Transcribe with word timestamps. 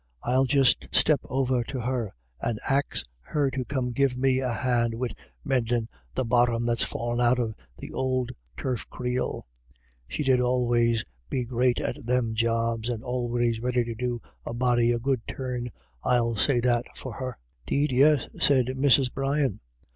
I'll 0.23 0.45
just 0.45 0.87
step 0.91 1.19
over 1.25 1.63
to 1.65 1.79
her 1.81 2.15
and 2.41 2.59
axe 2.67 3.05
her 3.19 3.51
to 3.51 3.63
come 3.63 3.91
give 3.91 4.17
me 4.17 4.39
a 4.39 4.51
hand 4.51 4.95
wid 4.95 5.15
mendin' 5.45 5.89
the 6.15 6.25
bottom 6.25 6.65
that's 6.65 6.81
fallin* 6.83 7.21
out 7.21 7.37
of 7.37 7.53
th'ould 7.79 8.31
HERSELF. 8.57 8.57
159 8.57 8.57
turf 8.57 8.89
creel. 8.89 9.45
She 10.07 10.23
did 10.23 10.41
always 10.41 11.05
be 11.29 11.43
great 11.45 11.79
at 11.79 12.03
them 12.03 12.33
jobs, 12.33 12.89
and 12.89 13.03
always 13.03 13.59
ready 13.59 13.83
to 13.83 13.93
do 13.93 14.23
a 14.43 14.55
body 14.55 14.91
a 14.91 14.97
good 14.97 15.21
turn, 15.27 15.69
I'll 16.03 16.35
say 16.35 16.59
that 16.61 16.85
for 16.95 17.13
her." 17.19 17.37
u 17.37 17.63
'Deed 17.67 17.91
yis," 17.91 18.27
said 18.39 18.65
Mrs. 18.69 19.13
Brian. 19.13 19.59